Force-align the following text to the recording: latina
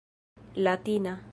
latina 0.63 1.21